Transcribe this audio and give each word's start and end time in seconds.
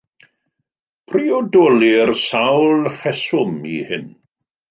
Priodolir 1.11 2.13
sawl 2.23 2.81
rheswm 2.93 3.57
i 3.77 3.77
hyn. 3.91 4.09